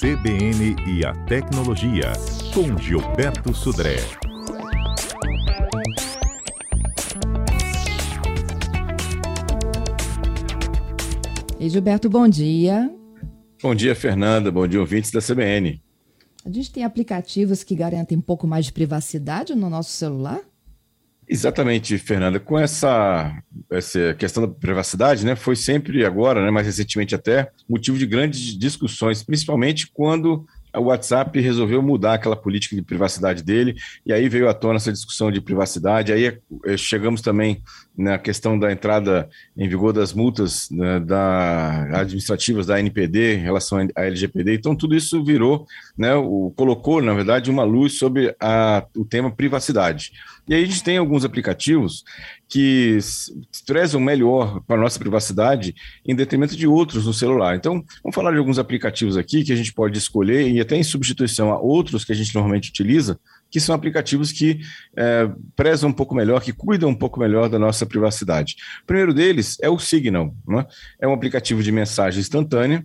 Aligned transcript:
CBN 0.00 0.76
e 0.86 1.04
a 1.04 1.12
Tecnologia, 1.26 2.10
com 2.54 2.74
Gilberto 2.78 3.52
Sudré. 3.52 3.96
E 11.58 11.68
Gilberto, 11.68 12.08
bom 12.08 12.26
dia. 12.26 12.90
Bom 13.62 13.74
dia, 13.74 13.94
Fernanda. 13.94 14.50
Bom 14.50 14.66
dia, 14.66 14.80
ouvintes 14.80 15.10
da 15.10 15.20
CBN. 15.20 15.82
A 16.46 16.50
gente 16.50 16.72
tem 16.72 16.82
aplicativos 16.82 17.62
que 17.62 17.74
garantem 17.74 18.16
um 18.16 18.22
pouco 18.22 18.46
mais 18.46 18.64
de 18.64 18.72
privacidade 18.72 19.54
no 19.54 19.68
nosso 19.68 19.90
celular? 19.90 20.40
Exatamente, 21.32 21.96
Fernanda. 21.96 22.40
Com 22.40 22.58
essa, 22.58 23.32
essa 23.70 24.12
questão 24.14 24.42
da 24.42 24.52
privacidade, 24.52 25.24
né, 25.24 25.36
foi 25.36 25.54
sempre 25.54 26.04
agora, 26.04 26.44
né, 26.44 26.50
mais 26.50 26.66
recentemente 26.66 27.14
até, 27.14 27.52
motivo 27.68 27.96
de 27.96 28.04
grandes 28.04 28.58
discussões, 28.58 29.22
principalmente 29.22 29.88
quando 29.94 30.44
o 30.76 30.82
WhatsApp 30.82 31.38
resolveu 31.40 31.80
mudar 31.80 32.14
aquela 32.14 32.34
política 32.34 32.74
de 32.74 32.82
privacidade 32.82 33.44
dele, 33.44 33.76
e 34.04 34.12
aí 34.12 34.28
veio 34.28 34.48
à 34.48 34.54
tona 34.54 34.76
essa 34.76 34.92
discussão 34.92 35.30
de 35.30 35.40
privacidade. 35.40 36.12
Aí 36.12 36.24
eh, 36.66 36.76
chegamos 36.76 37.20
também 37.20 37.62
na 38.00 38.18
questão 38.18 38.58
da 38.58 38.72
entrada 38.72 39.28
em 39.54 39.68
vigor 39.68 39.92
das 39.92 40.14
multas 40.14 40.70
né, 40.70 40.98
da, 41.00 42.00
administrativas 42.00 42.66
da 42.66 42.80
NPD 42.80 43.34
em 43.34 43.42
relação 43.42 43.86
à 43.94 44.04
LGPD. 44.06 44.54
Então, 44.54 44.74
tudo 44.74 44.96
isso 44.96 45.22
virou, 45.22 45.66
né, 45.98 46.14
o, 46.14 46.50
colocou, 46.56 47.02
na 47.02 47.12
verdade, 47.12 47.50
uma 47.50 47.62
luz 47.62 47.98
sobre 47.98 48.34
a, 48.40 48.86
o 48.96 49.04
tema 49.04 49.30
privacidade. 49.30 50.12
E 50.48 50.54
aí 50.54 50.64
a 50.64 50.66
gente 50.66 50.82
tem 50.82 50.96
alguns 50.96 51.26
aplicativos 51.26 52.02
que 52.48 52.98
prezam 53.66 54.00
melhor 54.00 54.60
para 54.62 54.76
a 54.76 54.80
nossa 54.80 54.98
privacidade 54.98 55.74
em 56.04 56.16
detrimento 56.16 56.56
de 56.56 56.66
outros 56.66 57.04
no 57.04 57.12
celular. 57.12 57.54
Então, 57.54 57.84
vamos 58.02 58.14
falar 58.14 58.32
de 58.32 58.38
alguns 58.38 58.58
aplicativos 58.58 59.16
aqui 59.18 59.44
que 59.44 59.52
a 59.52 59.56
gente 59.56 59.74
pode 59.74 59.98
escolher 59.98 60.50
e 60.50 60.58
até 60.58 60.74
em 60.74 60.82
substituição 60.82 61.52
a 61.52 61.60
outros 61.60 62.02
que 62.02 62.12
a 62.12 62.16
gente 62.16 62.34
normalmente 62.34 62.70
utiliza, 62.70 63.20
que 63.50 63.60
são 63.60 63.74
aplicativos 63.74 64.32
que 64.32 64.60
é, 64.96 65.28
prezam 65.56 65.90
um 65.90 65.92
pouco 65.92 66.14
melhor, 66.14 66.40
que 66.42 66.52
cuidam 66.52 66.90
um 66.90 66.94
pouco 66.94 67.18
melhor 67.18 67.48
da 67.48 67.58
nossa 67.58 67.84
privacidade. 67.84 68.56
O 68.82 68.86
primeiro 68.86 69.12
deles 69.12 69.58
é 69.60 69.68
o 69.68 69.78
Signal, 69.78 70.34
né? 70.46 70.66
é 71.00 71.08
um 71.08 71.12
aplicativo 71.12 71.62
de 71.62 71.72
mensagem 71.72 72.20
instantânea 72.20 72.84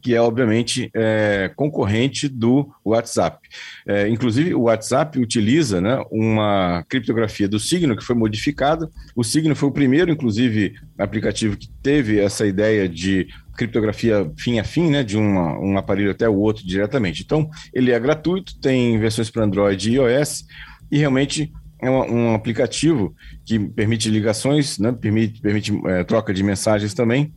que 0.00 0.14
é 0.14 0.20
obviamente 0.20 0.90
é, 0.94 1.50
concorrente 1.54 2.28
do 2.28 2.68
WhatsApp. 2.84 3.48
É, 3.86 4.08
inclusive, 4.08 4.54
o 4.54 4.62
WhatsApp 4.62 5.18
utiliza 5.18 5.80
né, 5.80 6.02
uma 6.10 6.84
criptografia 6.88 7.48
do 7.48 7.58
Signo 7.58 7.96
que 7.96 8.04
foi 8.04 8.16
modificada. 8.16 8.88
O 9.14 9.22
Signo 9.22 9.54
foi 9.54 9.68
o 9.68 9.72
primeiro, 9.72 10.10
inclusive, 10.10 10.74
aplicativo 10.98 11.56
que 11.56 11.68
teve 11.82 12.18
essa 12.18 12.46
ideia 12.46 12.88
de 12.88 13.28
criptografia 13.56 14.30
fim 14.38 14.58
a 14.58 14.64
fim, 14.64 14.90
né, 14.90 15.02
de 15.02 15.18
uma, 15.18 15.58
um 15.58 15.76
aparelho 15.76 16.10
até 16.10 16.28
o 16.28 16.36
outro 16.36 16.66
diretamente. 16.66 17.22
Então, 17.22 17.50
ele 17.74 17.90
é 17.90 18.00
gratuito, 18.00 18.58
tem 18.58 18.98
versões 18.98 19.30
para 19.30 19.44
Android 19.44 19.90
e 19.90 19.94
iOS, 19.94 20.46
e 20.90 20.98
realmente 20.98 21.52
é 21.82 21.90
um, 21.90 22.34
aplicativo 22.34 23.14
que 23.44 23.58
permite 23.58 24.08
ligações, 24.10 24.78
né, 24.78 24.92
permite, 24.92 25.40
permite 25.40 25.72
é, 25.86 26.04
troca 26.04 26.32
de 26.32 26.42
mensagens 26.42 26.94
também, 26.94 27.32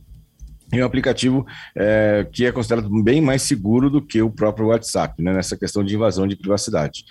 e 0.72 0.82
um 0.82 0.86
aplicativo 0.86 1.46
é, 1.76 2.26
que 2.32 2.46
é 2.46 2.52
considerado 2.52 2.88
bem 3.02 3.20
mais 3.20 3.42
seguro 3.42 3.90
do 3.90 4.02
que 4.02 4.20
o 4.20 4.30
próprio 4.30 4.68
WhatsApp, 4.68 5.22
né, 5.22 5.32
nessa 5.32 5.56
questão 5.56 5.84
de 5.84 5.94
invasão 5.94 6.26
de 6.26 6.36
privacidade. 6.36 7.04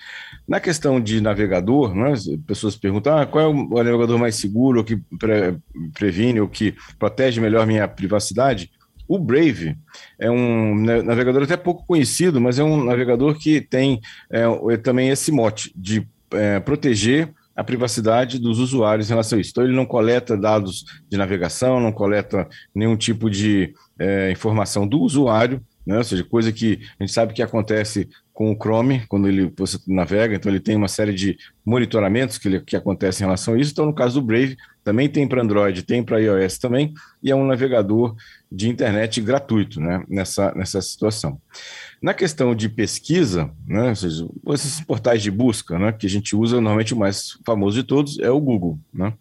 Na 0.48 0.60
questão 0.60 1.00
de 1.00 1.22
navegador, 1.22 1.94
né, 1.94 2.12
as 2.12 2.26
pessoas 2.48 2.76
perguntam 2.76 3.18
ah, 3.18 3.26
qual 3.26 3.46
é 3.46 3.48
o 3.48 3.84
navegador 3.84 4.18
mais 4.18 4.36
seguro, 4.36 4.84
que 4.84 4.98
pre 5.20 5.58
previne, 5.94 6.42
ou 6.42 6.48
que 6.48 6.76
protege 6.98 7.40
melhor 7.40 7.66
minha 7.66 7.88
privacidade. 7.88 8.72
O 9.08 9.20
Brave 9.20 9.78
é 10.20 10.32
um 10.32 10.76
navegador 10.76 11.44
até 11.44 11.58
pouco 11.58 11.86
conhecido, 11.86 12.42
mas 12.42 12.58
é 12.58 12.64
um 12.64 12.84
navegador 12.84 13.38
que 13.38 13.62
tem 13.62 14.00
é, 14.32 14.78
também 14.78 15.10
esse 15.10 15.32
mote 15.32 15.72
de 15.76 16.08
é, 16.32 16.60
proteger 16.60 17.34
a 17.56 17.64
privacidade 17.64 18.40
dos 18.40 18.60
usuários 18.60 19.08
em 19.08 19.14
relação 19.14 19.38
a 19.38 19.42
isso. 19.42 19.52
Então, 19.52 19.64
ele 19.64 19.76
não 19.76 19.86
coleta 19.86 20.38
dados 20.38 20.86
de 21.10 21.18
navegação, 21.18 21.80
não 21.80 21.92
coleta 21.92 22.48
nenhum 22.74 22.98
tipo 22.98 23.30
de 23.30 23.74
é, 24.00 24.32
informação 24.32 24.88
do 24.88 25.00
usuário, 25.00 25.62
né? 25.86 25.98
ou 25.98 26.04
seja, 26.04 26.24
coisa 26.24 26.52
que 26.52 26.80
a 27.00 27.04
gente 27.04 27.14
sabe 27.14 27.34
que 27.34 27.42
acontece 27.42 28.10
com 28.34 28.52
o 28.52 28.56
Chrome, 28.56 29.06
quando 29.08 29.28
ele, 29.28 29.54
você 29.56 29.78
navega, 29.88 30.34
então 30.36 30.52
ele 30.52 30.60
tem 30.60 30.76
uma 30.76 30.88
série 30.88 31.14
de 31.14 31.38
monitoramentos 31.64 32.40
que, 32.40 32.48
ele, 32.48 32.62
que 32.62 32.76
acontecem 32.76 33.24
em 33.24 33.28
relação 33.28 33.54
a 33.54 33.60
isso. 33.60 33.72
Então, 33.72 33.86
no 33.86 33.94
caso 33.94 34.20
do 34.20 34.26
Brave, 34.26 34.58
também 34.84 35.08
tem 35.08 35.28
para 35.28 35.42
Android, 35.42 35.84
tem 35.84 36.02
para 36.02 36.20
iOS 36.20 36.58
também, 36.58 36.94
e 37.22 37.30
é 37.30 37.36
um 37.36 37.46
navegador 37.46 38.16
de 38.54 38.70
internet 38.70 39.20
gratuito 39.20 39.82
né? 39.82 40.04
nessa, 40.08 40.54
nessa 40.54 40.80
situação. 40.80 41.42
Na 42.00 42.14
questão 42.14 42.54
de 42.54 42.70
pesquisa, 42.70 43.50
né, 43.68 43.90
ou 43.90 43.96
seja, 43.96 44.28
esses 44.50 44.80
portais 44.82 45.24
de 45.24 45.32
busca 45.32 45.80
né, 45.80 45.92
que 45.92 46.06
a 46.06 46.10
gente 46.10 46.36
usa, 46.36 46.62
normalmente 46.62 46.94
o 46.94 46.98
mais 46.98 47.40
famoso 47.44 47.82
de 47.82 47.84
todos 47.84 48.20
é 48.20 48.30
o 48.30 48.40
Google. 48.40 48.78
Né? 48.94 49.12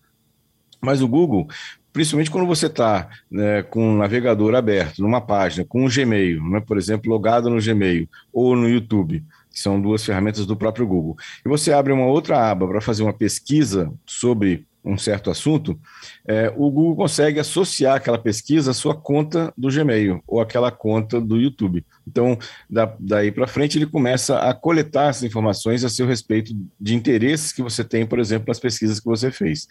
Mas 0.83 1.01
o 1.01 1.09
Google, 1.09 1.49
principalmente 1.95 2.31
quando 2.31 2.47
você 2.47 2.67
está 2.67 3.09
né, 3.31 3.63
com 3.63 3.95
o 3.95 3.97
navegador 3.97 4.55
aberto 4.55 5.01
numa 5.01 5.21
página, 5.21 5.65
com 5.65 5.87
o 5.87 5.89
Gmail, 5.89 6.43
né, 6.51 6.61
por 6.61 6.77
exemplo, 6.77 7.11
logado 7.11 7.49
no 7.49 7.63
Gmail 7.63 8.07
ou 8.31 8.55
no 8.55 8.69
YouTube, 8.69 9.25
que 9.51 9.61
são 9.61 9.81
duas 9.81 10.05
ferramentas 10.05 10.45
do 10.45 10.57
próprio 10.57 10.87
Google, 10.87 11.17
e 11.45 11.49
você 11.49 11.73
abre 11.73 11.93
uma 11.93 12.07
outra 12.07 12.51
aba 12.51 12.69
para 12.69 12.83
fazer 12.83 13.03
uma 13.03 13.13
pesquisa 13.15 13.91
sobre 14.05 14.67
um 14.85 14.99
certo 14.99 15.31
assunto, 15.31 15.79
é, 16.27 16.53
o 16.57 16.71
Google 16.71 16.97
consegue 16.97 17.39
associar 17.39 17.97
aquela 17.97 18.19
pesquisa 18.19 18.73
à 18.73 18.75
sua 18.75 18.95
conta 18.95 19.53
do 19.57 19.69
Gmail 19.69 20.23
ou 20.27 20.41
aquela 20.41 20.71
conta 20.71 21.21
do 21.21 21.37
YouTube. 21.37 21.85
Então, 22.07 22.37
da, 22.69 22.93
daí 22.99 23.31
para 23.31 23.47
frente, 23.47 23.79
ele 23.79 23.87
começa 23.87 24.39
a 24.39 24.53
coletar 24.53 25.11
essas 25.11 25.23
informações 25.23 25.85
a 25.85 25.89
seu 25.89 26.07
respeito 26.07 26.53
de 26.81 26.95
interesses 26.95 27.53
que 27.53 27.63
você 27.63 27.85
tem, 27.85 28.05
por 28.05 28.19
exemplo, 28.19 28.49
nas 28.49 28.59
pesquisas 28.59 28.99
que 28.99 29.07
você 29.07 29.31
fez. 29.31 29.69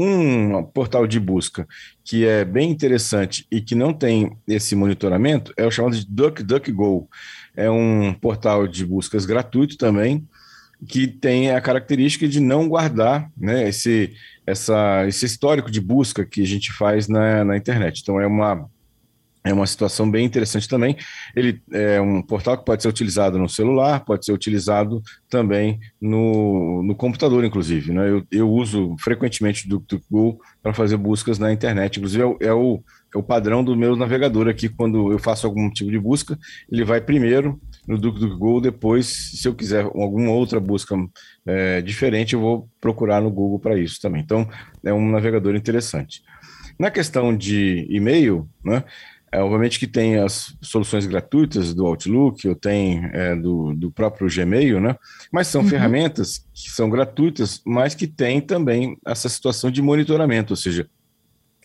Um 0.00 0.62
portal 0.62 1.08
de 1.08 1.18
busca 1.18 1.66
que 2.04 2.24
é 2.24 2.44
bem 2.44 2.70
interessante 2.70 3.44
e 3.50 3.60
que 3.60 3.74
não 3.74 3.92
tem 3.92 4.36
esse 4.46 4.76
monitoramento 4.76 5.52
é 5.56 5.66
o 5.66 5.70
chamado 5.70 5.96
de 5.96 6.06
DuckDuckGo. 6.08 7.08
É 7.56 7.68
um 7.68 8.14
portal 8.14 8.68
de 8.68 8.86
buscas 8.86 9.26
gratuito 9.26 9.76
também, 9.76 10.24
que 10.86 11.08
tem 11.08 11.50
a 11.50 11.60
característica 11.60 12.28
de 12.28 12.38
não 12.38 12.68
guardar 12.68 13.30
né, 13.36 13.68
esse, 13.68 14.14
essa, 14.48 15.06
esse 15.06 15.26
histórico 15.26 15.70
de 15.70 15.80
busca 15.80 16.24
que 16.24 16.42
a 16.42 16.46
gente 16.46 16.72
faz 16.72 17.08
na, 17.08 17.44
na 17.44 17.56
internet. 17.56 18.00
Então, 18.00 18.20
é 18.20 18.26
uma, 18.26 18.68
é 19.44 19.52
uma 19.52 19.66
situação 19.66 20.10
bem 20.10 20.24
interessante 20.24 20.66
também. 20.66 20.96
Ele 21.36 21.60
é 21.72 22.00
um 22.00 22.22
portal 22.22 22.56
que 22.56 22.64
pode 22.64 22.82
ser 22.82 22.88
utilizado 22.88 23.38
no 23.38 23.48
celular, 23.48 24.04
pode 24.04 24.24
ser 24.24 24.32
utilizado 24.32 25.02
também 25.28 25.78
no, 26.00 26.82
no 26.82 26.94
computador, 26.94 27.44
inclusive. 27.44 27.92
Né? 27.92 28.10
Eu, 28.10 28.26
eu 28.30 28.50
uso 28.50 28.96
frequentemente 29.00 29.66
o 29.66 29.68
DuckDuckGo 29.68 30.38
para 30.62 30.72
fazer 30.72 30.96
buscas 30.96 31.38
na 31.38 31.52
internet. 31.52 31.98
Inclusive, 31.98 32.24
é 32.40 32.48
é 32.48 32.52
o, 32.52 32.82
é 33.14 33.18
o 33.18 33.22
padrão 33.22 33.62
do 33.62 33.76
meu 33.76 33.96
navegador 33.96 34.48
aqui. 34.48 34.68
Quando 34.68 35.12
eu 35.12 35.18
faço 35.18 35.46
algum 35.46 35.70
tipo 35.70 35.90
de 35.90 35.98
busca, 35.98 36.38
ele 36.70 36.84
vai 36.84 37.00
primeiro 37.00 37.60
no 37.88 37.96
DuckDuckGo, 37.96 38.60
depois, 38.60 39.06
se 39.06 39.48
eu 39.48 39.54
quiser 39.54 39.82
alguma 39.82 40.30
outra 40.30 40.60
busca 40.60 40.94
é, 41.46 41.80
diferente, 41.80 42.34
eu 42.34 42.40
vou 42.40 42.68
procurar 42.78 43.22
no 43.22 43.30
Google 43.30 43.58
para 43.58 43.78
isso 43.78 43.98
também. 43.98 44.20
Então, 44.20 44.46
é 44.84 44.92
um 44.92 45.10
navegador 45.10 45.56
interessante. 45.56 46.22
Na 46.78 46.90
questão 46.90 47.34
de 47.34 47.86
e-mail, 47.88 48.46
né, 48.62 48.84
é, 49.32 49.40
obviamente 49.40 49.78
que 49.78 49.86
tem 49.86 50.16
as 50.16 50.54
soluções 50.60 51.06
gratuitas 51.06 51.72
do 51.72 51.86
Outlook, 51.86 52.46
eu 52.46 52.54
tenho 52.54 53.06
é, 53.06 53.34
do, 53.34 53.74
do 53.74 53.90
próprio 53.90 54.28
Gmail, 54.28 54.80
né? 54.80 54.94
Mas 55.32 55.48
são 55.48 55.62
uhum. 55.62 55.68
ferramentas 55.68 56.46
que 56.54 56.70
são 56.70 56.88
gratuitas, 56.90 57.60
mas 57.66 57.94
que 57.94 58.06
têm 58.06 58.40
também 58.40 58.98
essa 59.06 59.28
situação 59.28 59.70
de 59.70 59.82
monitoramento, 59.82 60.52
ou 60.52 60.56
seja, 60.56 60.88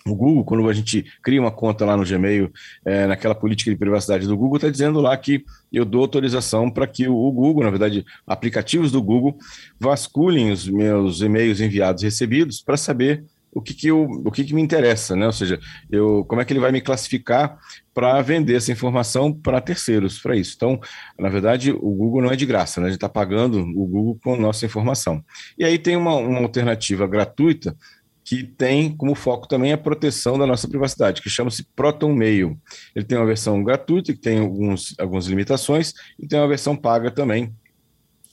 o 0.06 0.16
Google, 0.16 0.44
quando 0.44 0.68
a 0.68 0.74
gente 0.74 1.06
cria 1.22 1.40
uma 1.40 1.52
conta 1.52 1.86
lá 1.86 1.96
no 1.96 2.06
Gmail, 2.06 2.52
é, 2.84 3.08
naquela 3.08 3.34
política 3.34 3.72
de 3.72 3.78
privacidade 3.78 4.28
do 4.28 4.38
Google, 4.38 4.58
está 4.58 4.70
dizendo 4.70 5.00
lá 5.00 5.16
que 5.16 5.46
eu 5.72 5.86
dou 5.86 6.02
autorização 6.02 6.70
para 6.70 6.86
que 6.86 7.08
o 7.08 7.32
Google, 7.32 7.64
na 7.64 7.70
verdade, 7.70 8.06
aplicativos 8.28 8.92
do 8.92 9.02
Google, 9.02 9.38
vasculhem 9.80 10.52
os 10.52 10.68
meus 10.68 11.22
e-mails 11.22 11.62
enviados 11.62 12.04
e 12.04 12.06
recebidos 12.06 12.62
para 12.62 12.76
saber 12.76 13.24
o 13.56 13.62
que, 13.62 13.74
que, 13.74 13.88
eu, 13.88 14.04
o 14.04 14.32
que, 14.32 14.44
que 14.44 14.54
me 14.54 14.62
interessa, 14.62 15.16
né? 15.16 15.28
Ou 15.28 15.32
seja, 15.32 15.60
eu, 15.90 16.26
como 16.26 16.42
é 16.42 16.46
que 16.46 16.52
ele 16.52 16.60
vai 16.60 16.72
me 16.72 16.82
classificar 16.82 17.58
para 17.94 18.20
vender 18.22 18.56
essa 18.56 18.72
informação 18.72 19.32
para 19.32 19.62
terceiros, 19.62 20.20
para 20.20 20.36
isso. 20.36 20.54
Então, 20.56 20.80
na 21.20 21.30
verdade, 21.30 21.72
o 21.72 21.92
Google 21.92 22.24
não 22.24 22.32
é 22.32 22.36
de 22.36 22.46
graça, 22.48 22.82
né? 22.82 22.88
A 22.88 22.90
gente 22.90 22.98
está 22.98 23.08
pagando 23.08 23.60
o 23.60 23.86
Google 23.86 24.20
com 24.24 24.36
nossa 24.36 24.66
informação. 24.66 25.24
E 25.58 25.64
aí 25.64 25.78
tem 25.78 25.96
uma, 25.96 26.16
uma 26.16 26.40
alternativa 26.40 27.06
gratuita 27.06 27.76
que 28.24 28.44
tem 28.44 28.96
como 28.96 29.16
foco 29.16 29.48
também 29.48 29.74
a 29.74 29.78
proteção 29.78 30.38
da 30.38 30.48
nossa 30.48 30.68
privacidade, 30.68 31.22
que 31.22 31.30
chama-se 31.30 31.66
Proton 31.76 32.14
Mail. 32.14 32.58
Ele 32.96 33.06
tem 33.06 33.18
uma 33.18 33.28
versão 33.28 33.64
gratuita, 33.64 34.14
que 34.14 34.20
tem 34.20 34.40
alguns, 34.40 34.96
algumas 34.98 35.26
limitações, 35.26 35.94
e 36.18 36.28
tem 36.28 36.40
uma 36.40 36.48
versão 36.48 36.76
paga 36.76 37.12
também, 37.12 37.54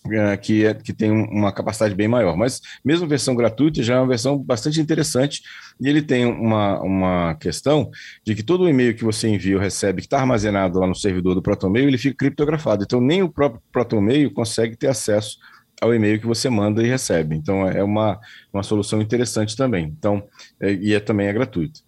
é, 0.08 0.36
que, 0.36 0.64
é, 0.64 0.72
que 0.72 0.92
tem 0.94 1.10
uma 1.10 1.52
capacidade 1.52 1.94
bem 1.94 2.08
maior. 2.08 2.36
Mas 2.36 2.60
mesmo 2.84 3.06
versão 3.06 3.34
gratuita 3.34 3.82
já 3.82 3.96
é 3.96 3.98
uma 3.98 4.08
versão 4.08 4.38
bastante 4.38 4.80
interessante 4.80 5.42
e 5.80 5.88
ele 5.88 6.00
tem 6.00 6.24
uma, 6.24 6.80
uma 6.80 7.34
questão 7.34 7.90
de 8.24 8.34
que 8.34 8.42
todo 8.42 8.64
o 8.64 8.68
e-mail 8.68 8.94
que 8.94 9.04
você 9.04 9.28
envia 9.28 9.56
ou 9.56 9.60
recebe, 9.60 10.00
que 10.00 10.06
está 10.06 10.18
armazenado 10.18 10.78
lá 10.78 10.86
no 10.86 10.94
servidor 10.94 11.34
do 11.34 11.42
ProtonMail, 11.42 11.88
ele 11.88 11.98
fica 11.98 12.16
criptografado. 12.16 12.84
Então 12.84 13.00
nem 13.00 13.22
o 13.22 13.28
próprio 13.28 13.60
ProtonMail 13.72 14.32
consegue 14.32 14.76
ter 14.76 14.86
acesso 14.88 15.36
ao 15.80 15.94
e-mail 15.94 16.20
que 16.20 16.26
você 16.26 16.48
manda 16.48 16.82
e 16.82 16.88
recebe. 16.88 17.36
Então 17.36 17.66
é 17.66 17.82
uma, 17.82 18.18
uma 18.52 18.62
solução 18.62 19.00
interessante 19.00 19.56
também. 19.56 19.92
Então, 19.98 20.22
é, 20.60 20.72
e 20.72 20.94
é, 20.94 21.00
também 21.00 21.26
é 21.26 21.32
gratuito. 21.32 21.80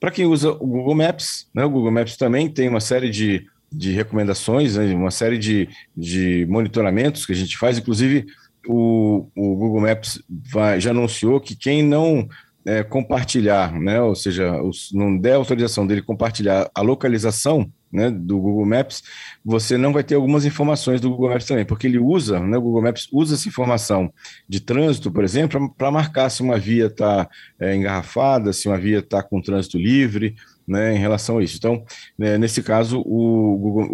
Para 0.00 0.10
quem 0.10 0.26
usa 0.26 0.50
o 0.50 0.66
Google 0.66 0.94
Maps, 0.94 1.48
né, 1.54 1.64
o 1.64 1.70
Google 1.70 1.90
Maps 1.90 2.16
também 2.16 2.48
tem 2.48 2.68
uma 2.68 2.80
série 2.80 3.10
de 3.10 3.46
de 3.74 3.90
recomendações, 3.90 4.76
né, 4.76 4.94
uma 4.94 5.10
série 5.10 5.36
de, 5.36 5.68
de 5.96 6.46
monitoramentos 6.48 7.26
que 7.26 7.32
a 7.32 7.36
gente 7.36 7.58
faz, 7.58 7.76
inclusive 7.76 8.24
o, 8.66 9.26
o 9.34 9.56
Google 9.56 9.80
Maps 9.80 10.22
vai, 10.28 10.80
já 10.80 10.90
anunciou 10.90 11.40
que 11.40 11.56
quem 11.56 11.82
não 11.82 12.28
é, 12.64 12.82
compartilhar, 12.82 13.72
né, 13.72 14.00
ou 14.00 14.14
seja, 14.14 14.62
os, 14.62 14.90
não 14.92 15.18
der 15.18 15.34
autorização 15.34 15.86
dele 15.86 16.02
compartilhar 16.02 16.70
a 16.74 16.80
localização 16.80 17.70
né, 17.94 18.10
do 18.10 18.40
Google 18.40 18.66
Maps, 18.66 19.04
você 19.44 19.78
não 19.78 19.92
vai 19.92 20.02
ter 20.02 20.16
algumas 20.16 20.44
informações 20.44 21.00
do 21.00 21.08
Google 21.08 21.30
Maps 21.30 21.46
também, 21.46 21.64
porque 21.64 21.86
ele 21.86 21.98
usa, 21.98 22.40
né, 22.40 22.58
o 22.58 22.60
Google 22.60 22.82
Maps 22.82 23.08
usa 23.12 23.36
essa 23.36 23.48
informação 23.48 24.12
de 24.48 24.60
trânsito, 24.60 25.12
por 25.12 25.22
exemplo, 25.22 25.72
para 25.78 25.92
marcar 25.92 26.28
se 26.28 26.42
uma 26.42 26.58
via 26.58 26.86
está 26.86 27.28
é, 27.58 27.76
engarrafada, 27.76 28.52
se 28.52 28.66
uma 28.66 28.76
via 28.76 28.98
está 28.98 29.22
com 29.22 29.40
trânsito 29.40 29.78
livre, 29.78 30.34
né, 30.66 30.94
em 30.94 30.98
relação 30.98 31.38
a 31.38 31.44
isso. 31.44 31.56
Então, 31.56 31.84
né, 32.18 32.36
nesse 32.36 32.62
caso, 32.64 33.00
o, 33.00 33.56
Google, 33.58 33.88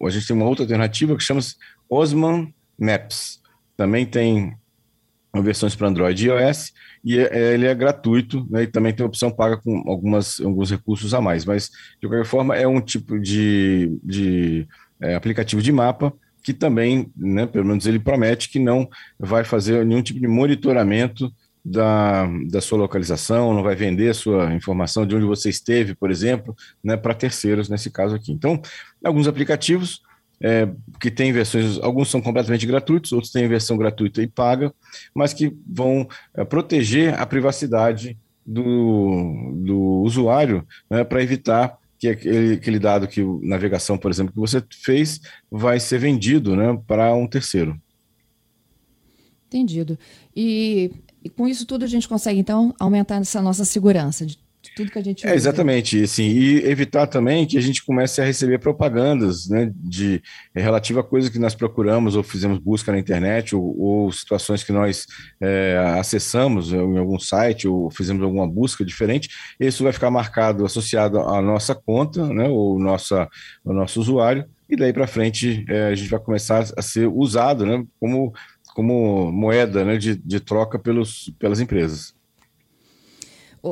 o, 0.00 0.06
a 0.06 0.10
gente 0.10 0.26
tem 0.26 0.34
uma 0.34 0.46
outra 0.46 0.64
alternativa 0.64 1.16
que 1.16 1.22
chama-se 1.22 1.54
Osman 1.88 2.52
Maps. 2.76 3.40
Também 3.76 4.04
tem 4.04 4.56
versões 5.42 5.74
para 5.74 5.88
Android 5.88 6.24
e 6.24 6.28
iOS, 6.28 6.72
e 7.04 7.18
é, 7.18 7.28
é, 7.32 7.54
ele 7.54 7.66
é 7.66 7.74
gratuito, 7.74 8.46
né, 8.50 8.62
e 8.62 8.66
também 8.66 8.92
tem 8.92 9.04
opção 9.04 9.30
paga 9.30 9.56
com 9.56 9.82
algumas, 9.86 10.40
alguns 10.40 10.70
recursos 10.70 11.14
a 11.14 11.20
mais, 11.20 11.44
mas 11.44 11.70
de 12.00 12.08
qualquer 12.08 12.24
forma 12.24 12.56
é 12.56 12.66
um 12.66 12.80
tipo 12.80 13.18
de, 13.18 13.98
de 14.02 14.66
é, 15.00 15.14
aplicativo 15.14 15.62
de 15.62 15.72
mapa 15.72 16.12
que 16.42 16.52
também, 16.52 17.10
né, 17.16 17.44
pelo 17.44 17.64
menos 17.64 17.86
ele 17.86 17.98
promete 17.98 18.48
que 18.48 18.60
não 18.60 18.88
vai 19.18 19.42
fazer 19.42 19.84
nenhum 19.84 20.00
tipo 20.00 20.20
de 20.20 20.28
monitoramento 20.28 21.32
da, 21.64 22.28
da 22.48 22.60
sua 22.60 22.78
localização, 22.78 23.52
não 23.52 23.64
vai 23.64 23.74
vender 23.74 24.10
a 24.10 24.14
sua 24.14 24.54
informação 24.54 25.04
de 25.04 25.16
onde 25.16 25.26
você 25.26 25.50
esteve, 25.50 25.96
por 25.96 26.08
exemplo, 26.08 26.54
né, 26.84 26.96
para 26.96 27.14
terceiros 27.14 27.68
nesse 27.68 27.90
caso 27.90 28.14
aqui. 28.14 28.30
Então, 28.30 28.62
alguns 29.04 29.26
aplicativos 29.26 30.00
é, 30.40 30.68
que 31.00 31.10
têm 31.10 31.32
versões, 31.32 31.78
alguns 31.78 32.10
são 32.10 32.20
completamente 32.20 32.66
gratuitos, 32.66 33.12
outros 33.12 33.32
têm 33.32 33.48
versão 33.48 33.76
gratuita 33.76 34.22
e 34.22 34.26
paga, 34.26 34.72
mas 35.14 35.32
que 35.32 35.56
vão 35.66 36.08
é, 36.34 36.44
proteger 36.44 37.18
a 37.18 37.26
privacidade 37.26 38.16
do, 38.44 39.52
do 39.56 39.78
usuário 40.02 40.66
né, 40.88 41.02
para 41.02 41.22
evitar 41.22 41.78
que 41.98 42.08
aquele, 42.08 42.54
aquele, 42.54 42.78
dado 42.78 43.08
que 43.08 43.22
navegação, 43.42 43.96
por 43.96 44.10
exemplo, 44.10 44.32
que 44.32 44.38
você 44.38 44.62
fez, 44.70 45.20
vai 45.50 45.80
ser 45.80 45.98
vendido 45.98 46.54
né, 46.54 46.78
para 46.86 47.14
um 47.14 47.26
terceiro. 47.26 47.80
Entendido. 49.46 49.98
E, 50.34 50.92
e, 51.24 51.30
com 51.30 51.48
isso 51.48 51.64
tudo 51.64 51.84
a 51.84 51.88
gente 51.88 52.08
consegue, 52.08 52.38
então, 52.38 52.74
aumentar 52.78 53.16
essa 53.16 53.40
nossa 53.40 53.64
segurança 53.64 54.26
de 54.26 54.38
tudo 54.76 54.90
que 54.90 54.98
a 54.98 55.02
gente 55.02 55.26
é, 55.26 55.34
exatamente, 55.34 56.02
assim, 56.02 56.24
e 56.24 56.58
evitar 56.66 57.06
também 57.06 57.46
que 57.46 57.56
a 57.56 57.62
gente 57.62 57.82
comece 57.82 58.20
a 58.20 58.24
receber 58.26 58.58
propagandas, 58.58 59.48
né, 59.48 59.72
de 59.74 60.22
é, 60.54 60.60
relativa 60.60 61.00
a 61.00 61.02
coisas 61.02 61.30
que 61.30 61.38
nós 61.38 61.54
procuramos 61.54 62.14
ou 62.14 62.22
fizemos 62.22 62.58
busca 62.58 62.92
na 62.92 62.98
internet 62.98 63.56
ou, 63.56 63.74
ou 63.80 64.12
situações 64.12 64.62
que 64.62 64.72
nós 64.72 65.06
é, 65.40 65.82
acessamos 65.98 66.74
em 66.74 66.98
algum 66.98 67.18
site 67.18 67.66
ou 67.66 67.90
fizemos 67.90 68.22
alguma 68.22 68.46
busca 68.46 68.84
diferente, 68.84 69.30
isso 69.58 69.82
vai 69.82 69.94
ficar 69.94 70.10
marcado, 70.10 70.66
associado 70.66 71.20
à 71.20 71.40
nossa 71.40 71.74
conta, 71.74 72.26
né, 72.28 72.46
ou 72.46 72.78
nossa, 72.78 73.26
ao 73.64 73.72
nosso 73.72 73.98
usuário, 73.98 74.44
e 74.68 74.76
daí 74.76 74.92
para 74.92 75.06
frente 75.06 75.64
é, 75.70 75.86
a 75.86 75.94
gente 75.94 76.10
vai 76.10 76.20
começar 76.20 76.66
a 76.76 76.82
ser 76.82 77.08
usado, 77.08 77.64
né, 77.64 77.82
como 77.98 78.34
como 78.74 79.32
moeda 79.32 79.86
né, 79.86 79.96
de, 79.96 80.16
de 80.16 80.38
troca 80.38 80.78
pelos, 80.78 81.32
pelas 81.38 81.60
empresas. 81.60 82.14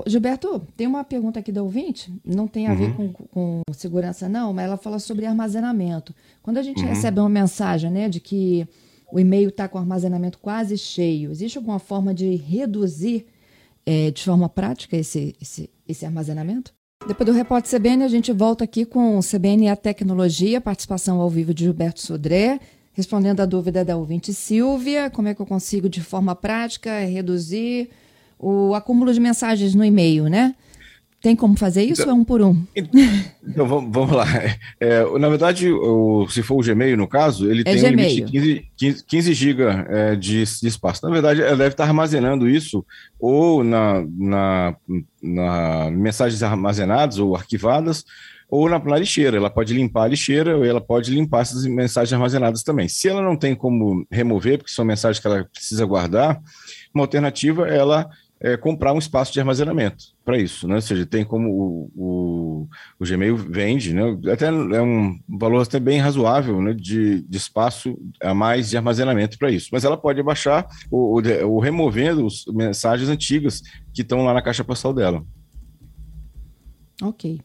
Gilberto, 0.07 0.67
tem 0.77 0.87
uma 0.87 1.05
pergunta 1.05 1.39
aqui 1.39 1.53
da 1.53 1.63
ouvinte, 1.63 2.13
não 2.25 2.49
tem 2.49 2.67
a 2.67 2.71
uhum. 2.71 2.77
ver 2.77 2.97
com, 2.97 3.13
com, 3.13 3.63
segurança 3.73 4.29
não, 4.29 4.53
mas 4.53 4.65
ela 4.65 4.77
fala 4.77 4.99
sobre 4.99 5.27
armazenamento. 5.27 6.15
Quando 6.43 6.59
a 6.59 6.63
gente 6.63 6.83
uhum. 6.83 6.89
recebe 6.89 7.21
uma 7.21 7.29
mensagem 7.29 7.91
né, 7.91 8.09
de 8.09 8.21
que 8.21 8.67
o 9.13 9.21
e-mail 9.21 9.51
está 9.51 9.69
com 9.69 9.79
armazenamento 9.79 10.39
quase 10.39 10.77
cheio, 10.79 11.31
existe 11.31 11.59
alguma 11.59 11.79
forma 11.79 12.15
de 12.15 12.35
reduzir 12.35 13.27
é, 13.87 14.11
de 14.11 14.23
forma 14.23 14.49
prática 14.49 14.97
esse, 14.97 15.35
esse, 15.41 15.71
esse 15.87 16.07
armazenamento? 16.07 16.73
Depois 17.07 17.27
do 17.27 17.33
Repórter 17.33 17.79
CBN, 17.79 18.03
a 18.03 18.09
gente 18.09 18.33
volta 18.33 18.65
aqui 18.65 18.87
com 18.87 19.19
o 19.19 19.21
CBN 19.21 19.67
e 19.67 19.69
a 19.69 19.77
Tecnologia, 19.77 20.61
participação 20.61 21.21
ao 21.21 21.29
vivo 21.29 21.53
de 21.53 21.65
Gilberto 21.65 22.01
Sodré, 22.01 22.59
respondendo 22.95 23.41
a 23.41 23.47
dúvida 23.47 23.85
da 23.85 23.97
ouvinte 23.97 24.33
Silvia, 24.33 25.11
como 25.11 25.29
é 25.29 25.35
que 25.35 25.43
eu 25.43 25.47
consigo 25.47 25.89
de 25.89 26.01
forma 26.01 26.35
prática 26.35 27.01
reduzir 27.01 27.91
o 28.45 28.75
acúmulo 28.75 29.13
de 29.13 29.21
mensagens 29.21 29.75
no 29.75 29.85
e-mail, 29.85 30.25
né? 30.29 30.55
Tem 31.25 31.35
como 31.35 31.57
fazer 31.57 31.83
isso 31.85 32.03
então, 32.03 32.13
ou 32.13 32.19
é 32.19 32.21
um 32.21 32.25
por 32.25 32.43
um? 32.43 32.63
Então, 33.47 33.67
vamos, 33.67 33.91
vamos 33.91 34.15
lá. 34.15 34.27
É, 34.79 35.19
na 35.19 35.29
verdade, 35.31 35.73
o, 35.73 36.29
se 36.29 36.43
for 36.43 36.57
o 36.57 36.63
Gmail, 36.63 36.99
no 36.99 37.09
caso, 37.09 37.51
ele 37.51 37.63
é 37.63 37.65
tem 37.65 37.77
Gmail. 37.79 37.95
um 37.95 38.01
limite 38.03 38.25
de 38.27 38.31
15, 38.31 38.67
15, 38.77 39.05
15 39.07 39.35
GB 39.35 39.63
é, 39.89 40.17
de, 40.17 40.45
de, 40.45 40.69
espaço. 40.69 41.03
Na 41.07 41.11
verdade, 41.11 41.41
ela 41.41 41.57
deve 41.57 41.71
estar 41.71 41.85
armazenando 41.85 42.47
isso 42.47 42.85
ou 43.19 43.65
na, 43.65 44.05
na, 44.07 44.77
na 45.23 45.91
mensagens 45.91 46.43
armazenadas 46.43 47.19
ou 47.19 47.35
arquivadas, 47.35 48.05
ou 48.51 48.69
na, 48.69 48.79
na, 48.79 48.99
lixeira. 48.99 49.39
Ela 49.39 49.49
pode 49.49 49.73
limpar 49.73 50.05
a 50.05 50.09
lixeira 50.09 50.59
ou 50.59 50.65
ela 50.65 50.81
pode 50.81 51.11
limpar 51.11 51.41
essas 51.41 51.65
mensagens 51.65 52.13
armazenadas 52.13 52.63
também. 52.63 52.87
Se 52.87 53.09
ela 53.09 53.23
não 53.23 53.35
tem 53.37 53.55
como 53.55 54.07
remover, 54.11 54.59
porque 54.59 54.73
são 54.73 54.85
mensagens 54.85 55.21
que 55.21 55.27
ela 55.27 55.49
precisa 55.51 55.87
guardar, 55.87 56.39
uma 56.95 57.05
alternativa 57.05 57.67
é 57.67 57.79
ela 57.79 58.11
é, 58.45 58.59
comprar 58.59 58.93
um 58.93 58.99
espaço 58.99 59.33
de 59.33 59.41
armazenamento 59.41 60.05
para 60.23 60.39
isso, 60.39 60.69
né? 60.69 60.75
Ou 60.75 60.81
seja, 60.83 61.07
tem 61.07 61.25
como 61.25 61.49
o, 61.49 61.91
o, 61.97 62.69
o, 63.01 63.07
Gmail 63.07 63.39
vende, 63.39 63.95
né? 63.95 64.03
Até 64.31 64.49
é 64.49 64.83
um 64.83 65.19
valor 65.27 65.63
até 65.63 65.81
bem 65.81 65.99
razoável, 65.99 66.61
né? 66.61 66.75
De, 66.75 67.23
de 67.23 67.39
espaço 67.39 67.99
a 68.23 68.35
mais 68.35 68.69
de 68.69 68.77
armazenamento 68.77 69.39
para 69.39 69.51
isso. 69.51 69.71
Mas 69.73 69.83
ela 69.83 69.97
pode 69.97 70.23
baixar 70.23 70.69
ou, 70.91 71.23
ou 71.47 71.59
removendo 71.59 72.27
as 72.27 72.45
mensagens 72.53 73.09
antigas 73.09 73.63
que 73.95 74.03
estão 74.03 74.23
lá 74.23 74.35
na 74.35 74.43
caixa 74.43 74.63
postal 74.63 74.93
dela. 74.93 75.25
Ok. 77.03 77.41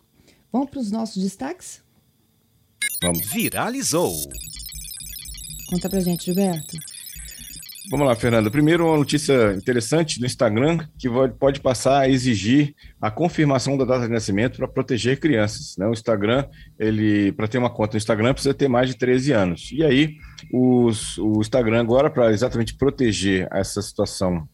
Vamos 0.52 0.69
para 0.69 0.81
os 0.81 0.92
nossos 0.92 1.24
destaques? 1.24 1.81
Vamos. 3.02 3.25
Viralizou. 3.25 4.13
Conta 5.69 5.90
para 5.90 6.02
gente, 6.02 6.26
Gilberto. 6.26 6.78
Vamos 7.88 8.06
lá, 8.06 8.16
Fernanda. 8.16 8.52
Primeiro, 8.52 8.86
uma 8.86 8.98
notícia 8.98 9.54
interessante 9.54 10.19
no 10.19 10.26
Instagram 10.26 10.80
que 10.98 11.07
pode 11.40 11.59
passar 11.59 12.00
a 12.00 12.09
exigir 12.09 12.76
a 13.02 13.09
confirmação 13.09 13.78
da 13.78 13.86
data 13.86 14.06
de 14.06 14.14
nascimento 14.14 14.57
para 14.57 14.68
proteger 14.68 15.19
crianças. 15.19 15.76
Né? 15.78 15.88
O 15.88 15.94
Instagram, 15.94 16.45
ele 16.78 17.31
para 17.31 17.48
ter 17.48 17.57
uma 17.57 17.69
conta 17.69 17.94
no 17.94 17.98
Instagram 17.98 18.33
precisa 18.33 18.54
ter 18.54 18.68
mais 18.68 18.90
de 18.90 18.98
13 18.98 19.31
anos. 19.31 19.69
E 19.71 19.83
aí, 19.83 20.16
os, 20.54 21.18
o 21.18 21.40
Instagram 21.40 21.80
agora 21.80 22.09
para 22.09 22.31
exatamente 22.31 22.76
proteger 22.76 23.48
essa 23.52 23.81
situação 23.81 24.48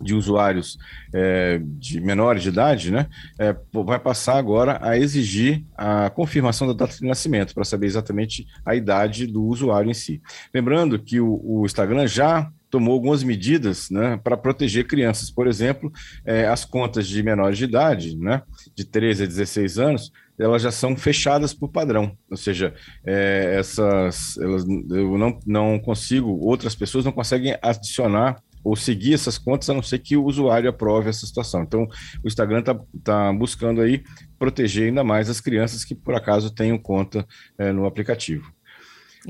de 0.00 0.14
usuários 0.14 0.78
é, 1.12 1.60
de 1.62 2.00
menores 2.00 2.42
de 2.42 2.48
idade, 2.48 2.90
né, 2.90 3.06
é, 3.38 3.54
vai 3.72 3.98
passar 3.98 4.38
agora 4.38 4.78
a 4.82 4.96
exigir 4.96 5.64
a 5.76 6.10
confirmação 6.10 6.66
da 6.66 6.72
data 6.72 6.96
de 6.96 7.06
nascimento 7.06 7.54
para 7.54 7.64
saber 7.64 7.86
exatamente 7.86 8.46
a 8.64 8.74
idade 8.74 9.26
do 9.26 9.44
usuário 9.44 9.90
em 9.90 9.94
si. 9.94 10.22
Lembrando 10.54 10.98
que 10.98 11.20
o, 11.20 11.40
o 11.44 11.66
Instagram 11.66 12.06
já 12.06 12.50
tomou 12.70 12.94
algumas 12.94 13.22
medidas 13.22 13.90
né, 13.90 14.20
para 14.22 14.36
proteger 14.36 14.86
crianças. 14.86 15.30
Por 15.30 15.46
exemplo, 15.46 15.90
é, 16.24 16.46
as 16.46 16.64
contas 16.64 17.06
de 17.06 17.22
menores 17.22 17.58
de 17.58 17.64
idade, 17.64 18.16
né, 18.16 18.42
de 18.74 18.84
13 18.84 19.24
a 19.24 19.26
16 19.26 19.78
anos, 19.78 20.12
elas 20.38 20.62
já 20.62 20.70
são 20.70 20.96
fechadas 20.96 21.52
por 21.52 21.68
padrão. 21.68 22.16
Ou 22.30 22.36
seja, 22.36 22.74
é, 23.04 23.56
essas, 23.58 24.36
elas, 24.38 24.64
eu 24.90 25.18
não, 25.18 25.38
não 25.46 25.78
consigo, 25.78 26.30
outras 26.44 26.74
pessoas 26.74 27.04
não 27.04 27.12
conseguem 27.12 27.56
adicionar 27.60 28.40
ou 28.68 28.76
seguir 28.76 29.14
essas 29.14 29.38
contas, 29.38 29.70
a 29.70 29.74
não 29.74 29.82
ser 29.82 29.98
que 29.98 30.14
o 30.14 30.24
usuário 30.24 30.68
aprove 30.68 31.08
essa 31.08 31.26
situação. 31.26 31.62
Então, 31.62 31.88
o 32.22 32.28
Instagram 32.28 32.60
está 32.60 32.78
tá 33.02 33.32
buscando 33.32 33.80
aí 33.80 34.04
proteger 34.38 34.88
ainda 34.88 35.02
mais 35.02 35.30
as 35.30 35.40
crianças 35.40 35.86
que, 35.86 35.94
por 35.94 36.14
acaso, 36.14 36.50
tenham 36.50 36.76
conta 36.76 37.26
é, 37.56 37.72
no 37.72 37.86
aplicativo. 37.86 38.52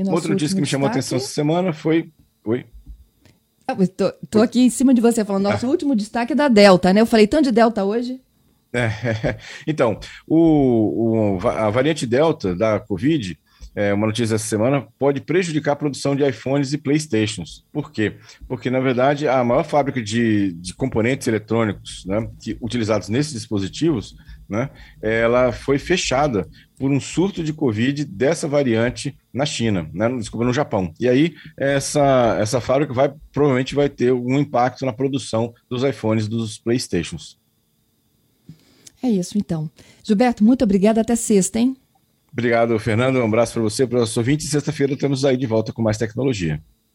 Outra 0.08 0.30
notícia 0.30 0.56
que 0.56 0.60
me 0.60 0.66
chamou 0.66 0.88
a 0.88 0.90
atenção 0.90 1.18
essa 1.18 1.28
semana 1.28 1.72
foi... 1.72 2.10
Oi? 2.44 2.66
Estou 3.80 4.40
ah, 4.40 4.44
aqui 4.44 4.60
em 4.60 4.70
cima 4.70 4.92
de 4.92 5.00
você 5.00 5.24
falando, 5.24 5.44
nosso 5.44 5.66
ah. 5.66 5.68
último 5.68 5.94
destaque 5.94 6.32
é 6.32 6.36
da 6.36 6.48
Delta, 6.48 6.92
né? 6.92 7.00
Eu 7.00 7.06
falei 7.06 7.28
tanto 7.28 7.44
de 7.44 7.52
Delta 7.52 7.84
hoje. 7.84 8.20
É, 8.72 8.90
então, 9.68 10.00
o, 10.26 11.36
o, 11.38 11.48
a 11.48 11.70
variante 11.70 12.06
Delta 12.06 12.56
da 12.56 12.80
Covid, 12.80 13.38
é, 13.74 13.92
uma 13.92 14.06
notícia 14.06 14.34
essa 14.34 14.46
semana, 14.46 14.86
pode 14.98 15.20
prejudicar 15.20 15.72
a 15.72 15.76
produção 15.76 16.16
de 16.16 16.26
iPhones 16.26 16.72
e 16.72 16.78
Playstations. 16.78 17.64
Por 17.72 17.90
quê? 17.92 18.16
Porque, 18.46 18.70
na 18.70 18.80
verdade, 18.80 19.28
a 19.28 19.42
maior 19.44 19.64
fábrica 19.64 20.02
de, 20.02 20.52
de 20.52 20.74
componentes 20.74 21.26
eletrônicos 21.26 22.04
né, 22.06 22.28
que, 22.40 22.56
utilizados 22.60 23.08
nesses 23.08 23.32
dispositivos, 23.32 24.16
né, 24.48 24.70
ela 25.02 25.52
foi 25.52 25.78
fechada 25.78 26.48
por 26.76 26.90
um 26.90 27.00
surto 27.00 27.44
de 27.44 27.52
Covid 27.52 28.04
dessa 28.04 28.48
variante 28.48 29.16
na 29.32 29.44
China, 29.44 29.88
né, 29.92 30.08
desculpa, 30.16 30.46
no 30.46 30.52
Japão. 30.52 30.92
E 30.98 31.08
aí, 31.08 31.34
essa, 31.56 32.36
essa 32.40 32.60
fábrica 32.60 32.92
vai 32.92 33.12
provavelmente 33.32 33.74
vai 33.74 33.88
ter 33.88 34.12
um 34.12 34.38
impacto 34.38 34.84
na 34.86 34.92
produção 34.92 35.52
dos 35.68 35.84
iPhones 35.84 36.26
dos 36.26 36.58
Playstations. 36.58 37.38
É 39.02 39.08
isso, 39.08 39.38
então. 39.38 39.70
Gilberto, 40.02 40.42
muito 40.42 40.64
obrigada. 40.64 41.00
Até 41.00 41.14
sexta, 41.14 41.58
hein? 41.58 41.76
Obrigado, 42.32 42.78
Fernando. 42.78 43.16
Um 43.16 43.24
abraço 43.24 43.54
para 43.54 43.62
você, 43.62 43.86
para 43.86 43.98
o 44.02 44.06
nosso. 44.06 44.46
Sexta-feira 44.46 44.92
estamos 44.92 45.24
aí 45.24 45.36
de 45.36 45.46
volta 45.46 45.72
com 45.72 45.82
mais 45.82 45.96
tecnologia. 45.98 46.62